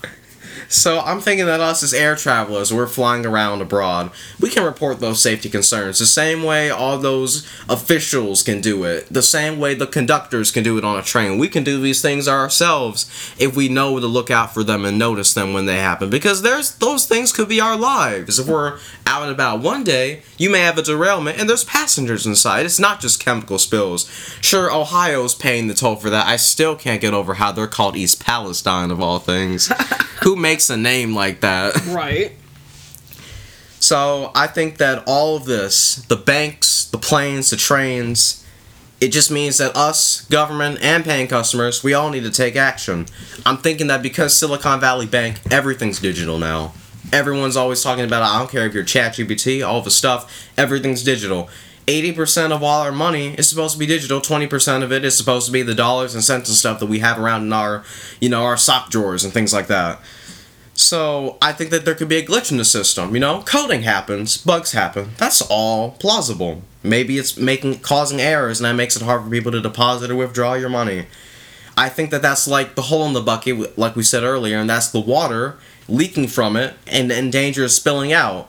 So 0.69 1.00
I'm 1.00 1.21
thinking 1.21 1.47
that 1.47 1.61
us 1.61 1.83
as 1.83 1.95
air 1.95 2.14
travelers, 2.17 2.73
we're 2.73 2.87
flying 2.87 3.25
around 3.25 3.62
abroad, 3.62 4.11
we 4.40 4.50
can 4.50 4.64
report 4.64 5.00
those 5.00 5.21
safety 5.21 5.49
concerns 5.49 5.99
the 5.99 6.07
same 6.07 6.43
way 6.43 6.71
all 6.71 6.99
those 6.99 7.47
officials 7.69 8.43
can 8.43 8.61
do 8.61 8.85
it, 8.85 9.07
the 9.11 9.23
same 9.23 9.59
way 9.59 9.75
the 9.75 9.87
conductors 9.87 10.50
can 10.50 10.62
do 10.62 10.76
it 10.78 10.85
on 10.85 10.99
a 10.99 11.02
train. 11.02 11.38
We 11.38 11.49
can 11.49 11.64
do 11.64 11.81
these 11.81 12.02
things 12.02 12.28
ourselves 12.28 13.11
if 13.38 13.57
we 13.57 13.69
know 13.69 13.99
to 13.99 14.07
look 14.07 14.31
out 14.31 14.52
for 14.52 14.62
them 14.62 14.85
and 14.85 14.99
notice 14.99 15.35
them 15.35 15.52
when 15.52 15.67
they 15.67 15.78
happen. 15.78 16.11
Because 16.11 16.43
there's 16.43 16.75
those 16.76 17.07
things 17.07 17.33
could 17.33 17.49
be 17.49 17.61
our 17.61 17.76
lives. 17.76 18.38
If 18.38 18.47
we're 18.47 18.78
out 19.07 19.23
and 19.23 19.31
about 19.31 19.61
one 19.61 19.85
day, 19.85 20.23
you 20.37 20.50
may 20.50 20.61
have 20.61 20.78
a 20.78 20.83
derailment 20.83 21.38
and 21.38 21.49
there's 21.49 21.64
passengers 21.64 22.26
inside. 22.26 22.67
It's 22.67 22.78
not 22.78 23.00
just 23.00 23.25
chemical 23.25 23.59
spills. 23.59 24.09
Sure, 24.40 24.73
Ohio's 24.73 25.35
paying 25.35 25.67
the 25.67 25.75
toll 25.75 25.97
for 25.97 26.11
that. 26.11 26.26
I 26.26 26.37
still 26.37 26.76
can't 26.76 27.00
get 27.00 27.14
over 27.14 27.35
how 27.35 27.52
they're 27.52 27.67
called 27.67 27.97
East 27.97 28.25
Palestine 28.25 28.90
of 28.90 29.00
all 29.00 29.19
things. 29.19 29.73
Who 30.23 30.37
makes 30.38 30.71
a 30.71 30.76
name 30.76 31.14
like 31.14 31.40
that? 31.40 31.75
Right. 31.88 32.33
So 33.80 34.33
I 34.35 34.49
think 34.49 34.78
that 34.78 35.04
all 35.07 35.37
of 35.37 35.45
this, 35.45 35.97
the 36.07 36.16
banks, 36.16 36.87
the 36.87 36.99
planes, 36.99 37.50
the 37.50 37.57
trains, 37.57 38.45
it 39.00 39.09
just 39.09 39.30
means 39.30 39.59
that 39.59 39.76
us, 39.76 40.23
government, 40.23 40.80
and 40.83 41.04
paying 41.04 41.28
customers, 41.28 41.85
we 41.85 41.95
all 41.95 42.11
need 42.11 42.25
to 42.25 42.30
take 42.30 42.57
action. 42.57 43.07
I'm 43.47 43.59
thinking 43.59 43.87
that 43.87 44.02
because 44.02 44.35
Silicon 44.35 44.80
Valley 44.80 45.07
Bank, 45.07 45.40
everything's 45.50 46.00
digital 46.00 46.38
now. 46.38 46.73
Everyone's 47.12 47.57
always 47.57 47.83
talking 47.83 48.04
about, 48.04 48.23
I 48.23 48.38
don't 48.38 48.50
care 48.50 48.66
if 48.66 48.75
you're 48.75 48.85
ChatGPT, 48.85 49.66
all 49.66 49.80
the 49.80 49.90
stuff, 49.90 50.50
everything's 50.59 51.04
digital. 51.04 51.49
80% 51.87 52.50
of 52.50 52.62
all 52.62 52.83
our 52.83 52.92
money 52.92 53.35
is 53.35 53.49
supposed 53.49 53.73
to 53.73 53.78
be 53.78 53.87
digital. 53.87 54.21
20% 54.21 54.83
of 54.83 54.92
it 54.92 55.04
is 55.07 55.16
supposed 55.16 55.47
to 55.47 55.52
be 55.52 55.62
the 55.62 55.75
dollars 55.75 56.14
and 56.14 56.23
cents 56.23 56.49
and 56.49 56.57
stuff 56.57 56.80
that 56.80 56.87
we 56.87 56.99
have 56.99 57.18
around 57.18 57.45
in 57.45 57.52
our, 57.52 57.83
you 58.21 58.28
know, 58.28 58.45
our 58.45 58.59
sock 58.59 58.90
drawers 58.90 59.25
and 59.25 59.33
things 59.33 59.54
like 59.54 59.68
that. 59.68 59.99
So 60.79 61.39
I 61.43 61.53
think 61.53 61.71
that 61.71 61.85
there 61.85 61.97
could 61.97 62.09
be 62.09 62.19
a 62.19 62.25
glitch 62.25 62.53
in 62.53 62.57
the 62.57 62.65
system. 62.65 63.13
You 63.13 63.21
know, 63.21 63.43
coding 63.43 63.83
happens, 63.83 64.37
bugs 64.37 64.71
happen. 64.71 65.11
That's 65.17 65.41
all 65.43 65.91
plausible. 65.93 66.63
Maybe 66.85 67.19
it's 67.19 67.37
making 67.37 67.81
causing 67.81 68.21
errors, 68.21 68.61
and 68.61 68.65
that 68.65 68.75
makes 68.75 68.95
it 68.95 69.03
hard 69.03 69.25
for 69.25 69.29
people 69.31 69.51
to 69.51 69.61
deposit 69.61 70.09
or 70.09 70.15
withdraw 70.15 70.55
your 70.55 70.69
money. 70.69 71.07
I 71.77 71.89
think 71.89 72.11
that 72.13 72.23
that's 72.23 72.47
like 72.47 72.77
the 72.77 72.83
hole 72.83 73.07
in 73.07 73.13
the 73.13 73.21
bucket, 73.21 73.77
like 73.77 73.97
we 73.97 74.05
said 74.05 74.23
earlier, 74.23 74.59
and 74.59 74.71
that's 74.71 74.89
the 74.89 75.01
water 75.01 75.59
leaking 75.89 76.29
from 76.29 76.57
it 76.57 76.75
and 76.87 77.11
in 77.11 77.31
danger 77.31 77.65
of 77.65 77.73
spilling 77.73 78.13
out. 78.13 78.49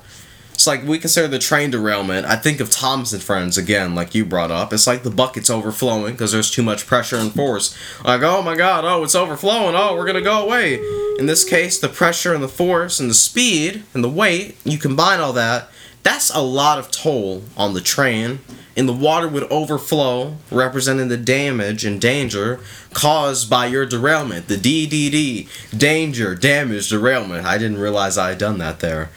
It's 0.60 0.68
like 0.68 0.84
we 0.84 1.00
consider 1.00 1.30
the 1.30 1.40
train 1.40 1.72
derailment. 1.72 2.26
I 2.26 2.36
think 2.36 2.60
of 2.60 2.70
Thomas 2.70 3.14
and 3.14 3.24
Friends 3.24 3.58
again, 3.58 3.96
like 3.96 4.14
you 4.14 4.26
brought 4.26 4.52
up. 4.52 4.74
It's 4.74 4.88
like 4.88 5.04
the 5.04 5.10
bucket's 5.10 5.50
overflowing 5.50 6.12
because 6.12 6.34
there's 6.34 6.52
too 6.52 6.64
much 6.64 6.86
pressure 6.86 7.16
and 7.16 7.34
force. 7.34 7.74
Like, 8.04 8.24
oh 8.24 8.42
my 8.42 8.58
god, 8.58 8.84
oh, 8.84 9.02
it's 9.06 9.16
overflowing, 9.16 9.74
oh, 9.78 9.96
we're 9.96 10.06
gonna 10.06 10.22
go 10.22 10.44
away. 10.44 10.74
In 11.18 11.28
this 11.28 11.46
case, 11.46 11.80
the 11.80 11.88
pressure 11.88 12.34
and 12.34 12.44
the 12.44 12.50
force 12.50 13.00
and 13.00 13.10
the 13.10 13.14
speed 13.14 13.84
and 13.94 14.04
the 14.04 14.10
weight, 14.10 14.58
you 14.66 14.78
combine 14.78 15.22
all 15.22 15.32
that, 15.32 15.70
that's 16.04 16.30
a 16.30 16.42
lot 16.42 16.78
of 16.78 16.92
toll 16.92 17.44
on 17.56 17.74
the 17.74 17.80
train. 17.80 18.40
And 18.76 18.86
the 18.86 18.92
water 18.92 19.30
would 19.30 19.44
overflow, 19.44 20.36
representing 20.52 21.08
the 21.08 21.16
damage 21.16 21.86
and 21.86 22.02
danger 22.02 22.60
caused 22.94 23.50
by 23.50 23.68
your 23.68 23.86
derailment. 23.86 24.50
The 24.50 24.58
DDD, 24.58 25.78
danger, 25.78 26.36
damage, 26.36 26.90
derailment. 26.90 27.46
I 27.46 27.58
didn't 27.58 27.80
realize 27.80 28.18
I 28.18 28.30
had 28.30 28.40
done 28.40 28.58
that 28.58 28.82
there. 28.82 29.10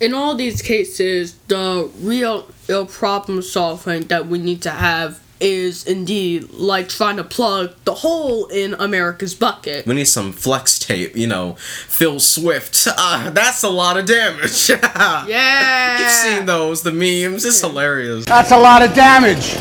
In 0.00 0.14
all 0.14 0.34
these 0.34 0.62
cases, 0.62 1.34
the 1.48 1.90
real, 2.00 2.46
real 2.68 2.86
problem 2.86 3.42
solving 3.42 4.02
that 4.08 4.26
we 4.26 4.38
need 4.38 4.62
to 4.62 4.70
have 4.70 5.20
is 5.40 5.86
indeed 5.86 6.50
like 6.50 6.88
trying 6.88 7.16
to 7.16 7.22
plug 7.22 7.72
the 7.84 7.94
hole 7.94 8.46
in 8.46 8.74
America's 8.74 9.34
bucket. 9.34 9.86
We 9.86 9.94
need 9.94 10.06
some 10.08 10.32
flex 10.32 10.78
tape, 10.80 11.16
you 11.16 11.28
know, 11.28 11.54
Phil 11.54 12.18
Swift. 12.18 12.88
Ah, 12.90 13.30
that's 13.32 13.62
a 13.62 13.68
lot 13.68 13.96
of 13.96 14.06
damage. 14.06 14.70
Yeah. 15.28 15.98
You've 15.98 16.10
seen 16.10 16.46
those, 16.46 16.82
the 16.82 16.92
memes. 16.92 17.44
It's 17.44 17.60
hilarious. 17.60 18.24
That's 18.24 18.50
a 18.50 18.58
lot 18.58 18.82
of 18.82 18.94
damage. 18.94 19.54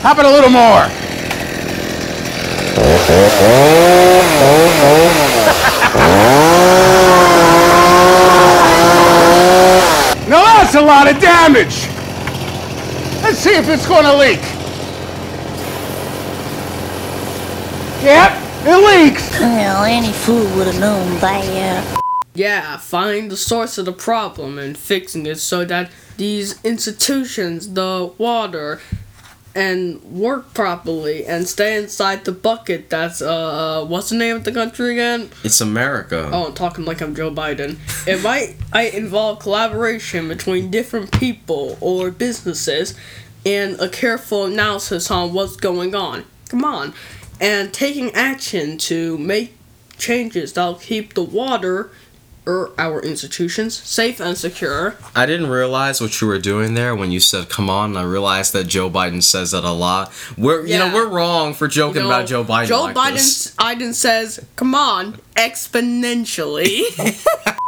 How 0.00 0.12
about 0.12 0.24
a 0.24 0.30
little 0.30 0.50
more? 0.50 0.88
Now 10.28 10.59
that's 10.72 10.84
a 10.84 10.86
lot 10.86 11.12
of 11.12 11.20
damage. 11.20 11.88
Let's 13.24 13.38
see 13.38 13.56
if 13.56 13.68
it's 13.68 13.88
going 13.88 14.04
to 14.04 14.16
leak. 14.16 14.40
Yep, 18.04 18.32
it 18.66 19.04
leaks. 19.04 19.40
Well, 19.40 19.82
any 19.82 20.12
fool 20.12 20.44
would 20.56 20.68
have 20.68 20.78
known 20.78 21.20
by 21.20 21.40
uh, 21.40 21.98
Yeah, 22.34 22.76
find 22.76 23.32
the 23.32 23.36
source 23.36 23.78
of 23.78 23.84
the 23.84 23.92
problem 23.92 24.60
and 24.60 24.78
fixing 24.78 25.26
it 25.26 25.40
so 25.40 25.64
that 25.64 25.90
these 26.18 26.64
institutions, 26.64 27.72
the 27.72 28.12
water, 28.16 28.80
and 29.54 30.02
work 30.04 30.54
properly 30.54 31.24
and 31.24 31.48
stay 31.48 31.76
inside 31.76 32.24
the 32.24 32.32
bucket. 32.32 32.88
That's 32.90 33.20
uh, 33.20 33.84
what's 33.86 34.10
the 34.10 34.16
name 34.16 34.36
of 34.36 34.44
the 34.44 34.52
country 34.52 34.92
again? 34.92 35.30
It's 35.42 35.60
America. 35.60 36.30
Oh, 36.32 36.46
I'm 36.46 36.54
talking 36.54 36.84
like 36.84 37.00
I'm 37.00 37.14
Joe 37.14 37.30
Biden. 37.30 37.78
It 38.06 38.22
might 38.22 38.56
I 38.72 38.84
involve 38.84 39.40
collaboration 39.40 40.28
between 40.28 40.70
different 40.70 41.12
people 41.12 41.76
or 41.80 42.10
businesses 42.10 42.94
and 43.44 43.80
a 43.80 43.88
careful 43.88 44.44
analysis 44.44 45.10
on 45.10 45.32
what's 45.32 45.56
going 45.56 45.94
on. 45.94 46.24
Come 46.48 46.64
on. 46.64 46.94
And 47.40 47.72
taking 47.72 48.10
action 48.14 48.76
to 48.78 49.16
make 49.18 49.56
changes 49.96 50.52
that'll 50.52 50.74
keep 50.74 51.14
the 51.14 51.22
water 51.22 51.90
or 52.46 52.72
our 52.78 53.00
institutions 53.00 53.74
safe 53.76 54.20
and 54.20 54.36
secure. 54.36 54.96
I 55.14 55.26
didn't 55.26 55.48
realize 55.48 56.00
what 56.00 56.20
you 56.20 56.26
were 56.26 56.38
doing 56.38 56.74
there 56.74 56.94
when 56.94 57.10
you 57.10 57.20
said 57.20 57.48
"come 57.48 57.70
on." 57.70 57.96
I 57.96 58.02
realized 58.02 58.52
that 58.52 58.64
Joe 58.64 58.90
Biden 58.90 59.22
says 59.22 59.50
that 59.52 59.64
a 59.64 59.70
lot. 59.70 60.12
We're 60.36 60.66
you 60.66 60.78
know 60.78 60.92
we're 60.92 61.08
wrong 61.08 61.54
for 61.54 61.68
joking 61.68 62.02
You 62.02 62.08
know, 62.08 62.14
about 62.14 62.28
Joe 62.28 62.44
Biden. 62.44 62.66
Joe 62.66 62.82
like 62.82 62.96
Biden, 62.96 63.12
this. 63.14 63.54
Biden 63.56 63.94
says, 63.94 64.44
"Come 64.56 64.74
on, 64.74 65.20
exponentially." 65.36 66.84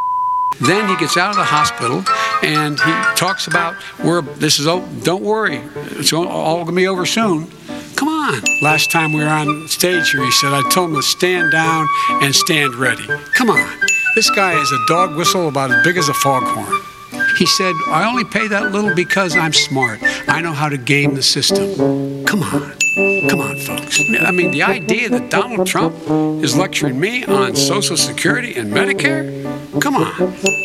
Then 0.61 0.87
he 0.87 0.95
gets 0.95 1.17
out 1.17 1.31
of 1.31 1.35
the 1.35 1.43
hospital 1.43 2.05
and 2.43 2.79
he 2.79 3.15
talks 3.15 3.47
about 3.47 3.73
where 4.05 4.21
this 4.21 4.59
is. 4.59 4.67
Oh, 4.67 4.87
don't 5.03 5.23
worry, 5.23 5.57
it's 5.97 6.13
all, 6.13 6.27
all 6.27 6.57
going 6.57 6.67
to 6.67 6.73
be 6.73 6.87
over 6.87 7.05
soon. 7.05 7.51
Come 7.95 8.07
on. 8.07 8.41
Last 8.61 8.91
time 8.91 9.13
we 9.13 9.19
were 9.19 9.29
on 9.29 9.67
stage 9.67 10.11
here, 10.11 10.23
he 10.23 10.31
said, 10.31 10.53
I 10.53 10.61
told 10.69 10.91
him 10.91 10.95
to 10.95 11.01
stand 11.03 11.51
down 11.51 11.87
and 12.09 12.33
stand 12.33 12.75
ready. 12.75 13.05
Come 13.35 13.49
on. 13.49 13.79
This 14.15 14.29
guy 14.29 14.53
has 14.53 14.71
a 14.71 14.85
dog 14.85 15.15
whistle 15.15 15.47
about 15.47 15.71
as 15.71 15.83
big 15.83 15.97
as 15.97 16.07
a 16.07 16.13
foghorn. 16.13 16.71
He 17.39 17.47
said, 17.47 17.73
I 17.87 18.07
only 18.07 18.23
pay 18.23 18.47
that 18.47 18.71
little 18.71 18.93
because 18.93 19.35
I'm 19.35 19.53
smart. 19.53 19.99
I 20.27 20.39
know 20.39 20.53
how 20.53 20.69
to 20.69 20.77
game 20.77 21.15
the 21.15 21.23
system. 21.23 22.23
Come 22.23 22.43
on. 22.43 22.73
Come 23.27 23.41
on, 23.41 23.57
folks. 23.57 23.99
I 24.21 24.29
mean, 24.29 24.51
the 24.51 24.61
idea 24.61 25.09
that 25.09 25.31
Donald 25.31 25.65
Trump 25.65 25.95
is 26.43 26.55
lecturing 26.55 26.99
me 26.99 27.25
on 27.25 27.55
Social 27.55 27.97
Security 27.97 28.53
and 28.53 28.71
Medicare? 28.71 29.43
Come 29.81 29.95
on. 29.95 30.13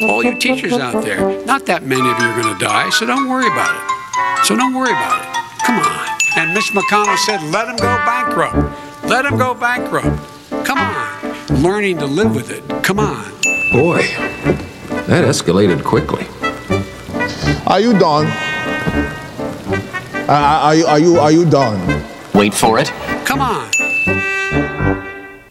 All 0.03 0.23
you 0.23 0.39
teachers 0.39 0.75
out 0.75 1.03
there, 1.03 1.43
not 1.47 1.65
that 1.67 1.85
many 1.85 2.03
of 2.03 2.19
you 2.19 2.27
are 2.27 2.43
going 2.43 2.53
to 2.53 2.63
die, 2.63 2.91
so 2.91 3.07
don't 3.07 3.31
worry 3.31 3.47
about 3.47 3.75
it. 3.75 4.45
So 4.45 4.57
don't 4.57 4.75
worry 4.75 4.91
about 4.91 5.23
it. 5.23 5.65
Come 5.65 5.79
on. 5.79 6.19
And 6.37 6.53
Mitch 6.53 6.71
McConnell 6.73 7.17
said, 7.17 7.43
let 7.45 7.67
him 7.67 7.77
go 7.77 7.97
bankrupt. 8.05 9.05
Let 9.05 9.25
him 9.25 9.39
go 9.39 9.55
bankrupt. 9.55 10.21
Come 10.67 10.79
on. 10.79 11.63
Learning 11.63 11.97
to 11.97 12.07
live 12.07 12.35
with 12.35 12.51
it. 12.51 12.63
Come 12.85 13.01
on. 13.01 13.38
Boy, 13.73 13.99
that 15.07 15.25
escalated 15.25 15.85
quickly. 15.85 16.27
Are 17.67 17.81
you 17.81 17.93
done? 17.99 18.27
Uh, 20.27 20.61
are 20.63 20.75
you 20.75 20.87
are 20.87 20.99
you 20.99 21.19
are 21.19 21.31
you 21.33 21.45
done? 21.49 22.05
Wait 22.35 22.55
for 22.55 22.79
it. 22.79 22.89
Come 23.27 23.41
on. 23.41 23.71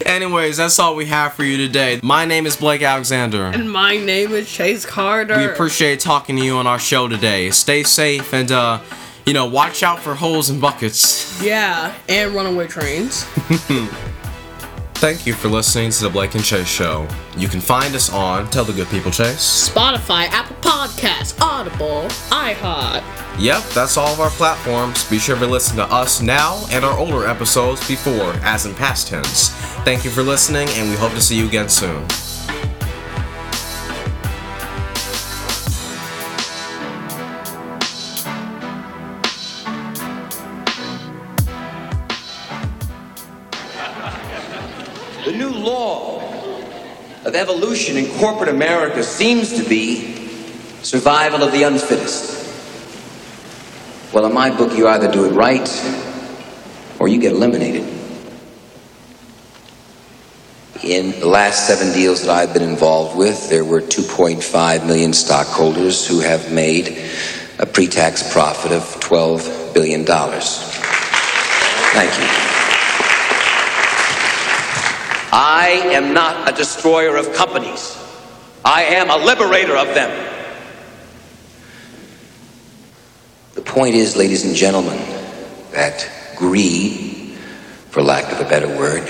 Anyways, 0.05 0.57
that's 0.57 0.79
all 0.79 0.95
we 0.95 1.05
have 1.05 1.33
for 1.33 1.43
you 1.43 1.57
today. 1.57 1.99
My 2.01 2.25
name 2.25 2.47
is 2.47 2.55
Blake 2.55 2.81
Alexander. 2.81 3.45
and 3.45 3.71
my 3.71 3.97
name 3.97 4.31
is 4.31 4.49
Chase 4.51 4.85
Carter. 4.85 5.37
We 5.37 5.45
appreciate 5.45 5.99
talking 5.99 6.37
to 6.37 6.43
you 6.43 6.55
on 6.57 6.65
our 6.65 6.79
show 6.79 7.07
today. 7.07 7.51
Stay 7.51 7.83
safe 7.83 8.33
and 8.33 8.51
uh, 8.51 8.79
you 9.27 9.33
know, 9.33 9.45
watch 9.45 9.83
out 9.83 9.99
for 9.99 10.15
holes 10.15 10.49
and 10.49 10.59
buckets. 10.59 11.39
Yeah, 11.41 11.93
and 12.09 12.33
runaway 12.33 12.67
trains. 12.67 13.25
Thank 14.99 15.27
you 15.27 15.35
for 15.35 15.47
listening 15.47 15.91
to 15.91 16.03
the 16.05 16.09
Blake 16.09 16.33
and 16.33 16.43
Chase 16.43 16.67
Show. 16.67 17.07
You 17.37 17.47
can 17.47 17.61
find 17.61 17.93
us 17.93 18.11
on 18.11 18.49
Tell 18.49 18.65
the 18.65 18.73
Good 18.73 18.87
People 18.87 19.11
Chase. 19.11 19.69
Spotify, 19.69 20.25
Apple 20.29 20.55
Podcasts, 20.55 21.39
Audible, 21.39 22.07
iHeart. 22.31 23.03
Yep, 23.39 23.61
that's 23.75 23.95
all 23.95 24.11
of 24.11 24.19
our 24.19 24.31
platforms. 24.31 25.07
Be 25.07 25.19
sure 25.19 25.37
to 25.37 25.45
listen 25.45 25.77
to 25.77 25.83
us 25.83 26.19
now 26.19 26.65
and 26.71 26.83
our 26.83 26.97
older 26.97 27.27
episodes 27.27 27.87
before, 27.87 28.33
as 28.41 28.65
in 28.65 28.73
past 28.73 29.07
tense. 29.07 29.49
Thank 29.85 30.03
you 30.03 30.09
for 30.09 30.23
listening, 30.23 30.67
and 30.69 30.89
we 30.89 30.95
hope 30.95 31.11
to 31.11 31.21
see 31.21 31.37
you 31.37 31.47
again 31.47 31.69
soon. 31.69 32.03
The 45.25 45.31
new 45.31 45.49
law 45.49 46.21
of 47.25 47.35
evolution 47.35 47.97
in 47.97 48.07
corporate 48.19 48.49
America 48.49 49.03
seems 49.03 49.61
to 49.61 49.67
be 49.67 50.15
survival 50.81 51.43
of 51.43 51.51
the 51.51 51.63
unfittest. 51.63 52.35
Well, 54.13 54.25
in 54.25 54.33
my 54.33 54.55
book, 54.55 54.77
you 54.77 54.87
either 54.87 55.11
do 55.11 55.25
it 55.25 55.33
right 55.33 55.67
or 56.99 57.07
you 57.07 57.19
get 57.19 57.33
eliminated. 57.33 57.83
In 60.83 61.19
the 61.19 61.27
last 61.27 61.67
seven 61.67 61.91
deals 61.93 62.21
that 62.21 62.29
I've 62.29 62.53
been 62.53 62.63
involved 62.63 63.17
with, 63.17 63.49
there 63.49 63.65
were 63.65 63.81
2.5 63.81 64.87
million 64.87 65.11
stockholders 65.11 66.07
who 66.07 66.21
have 66.21 66.53
made 66.53 66.97
a 67.59 67.65
pre 67.65 67.87
tax 67.87 68.31
profit 68.31 68.71
of 68.71 68.83
$12 69.01 69.73
billion. 69.73 70.05
Thank 71.93 72.19
you. 72.19 72.46
I 75.39 75.67
am 75.93 76.15
not 76.15 76.51
a 76.51 76.55
destroyer 76.55 77.15
of 77.15 77.31
companies. 77.35 77.95
I 78.65 78.85
am 78.85 79.11
a 79.11 79.23
liberator 79.23 79.77
of 79.77 79.93
them. 79.93 80.09
The 83.53 83.61
point 83.61 83.93
is, 83.93 84.15
ladies 84.15 84.45
and 84.45 84.55
gentlemen, 84.55 84.97
that 85.73 86.09
greed, 86.35 87.37
for 87.91 88.01
lack 88.01 88.31
of 88.31 88.43
a 88.43 88.49
better 88.49 88.67
word, 88.67 89.07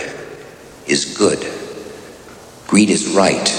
is 0.86 1.18
good. 1.18 1.40
Greed 2.68 2.90
is 2.90 3.08
right. 3.16 3.50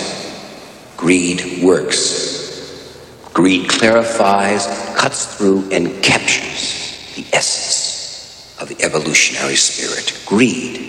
Greed 0.99 1.63
works. 1.63 3.01
Greed 3.33 3.71
clarifies, 3.71 4.67
cuts 4.95 5.37
through, 5.37 5.71
and 5.71 6.03
captures 6.03 7.15
the 7.17 7.25
essence 7.33 8.61
of 8.61 8.69
the 8.69 8.85
evolutionary 8.85 9.57
spirit. 9.57 10.23
Greed 10.27 10.88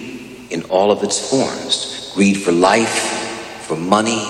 in 0.50 0.64
all 0.66 0.92
of 0.92 1.04
its 1.04 1.30
forms. 1.30 2.12
Greed 2.16 2.38
for 2.38 2.52
life, 2.52 3.62
for 3.62 3.76
money, 3.76 4.26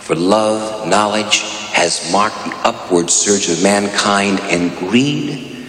for 0.00 0.14
love, 0.14 0.86
knowledge 0.88 1.40
has 1.72 2.12
marked 2.12 2.36
the 2.44 2.54
upward 2.68 3.08
surge 3.08 3.48
of 3.48 3.62
mankind, 3.62 4.38
and 4.42 4.76
greed, 4.78 5.66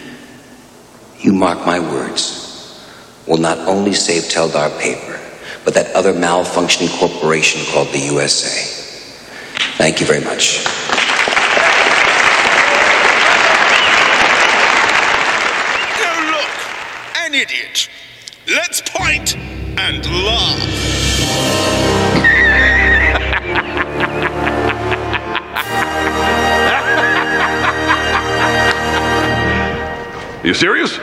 you 1.19 1.33
mark 1.33 1.65
my 1.65 1.79
words, 1.79 2.83
will 3.25 3.37
not 3.37 3.57
only 3.59 3.93
save 3.93 4.23
Teldar 4.23 4.77
paper, 4.79 5.19
but 5.63 5.73
that 5.75 5.95
other 5.95 6.13
malfunctioning 6.13 6.89
corporation 6.99 7.61
called 7.71 7.87
the 7.89 7.99
USA. 7.99 8.69
Thank 9.77 10.01
you 10.01 10.05
very 10.05 10.23
much. 10.23 10.65
Look, 16.31 17.17
an 17.17 17.33
idiot. 17.33 17.89
Let's 18.45 18.81
point 18.81 19.37
and 19.85 20.05
laugh. 20.05 20.63
You 30.45 30.53
serious? 30.53 30.99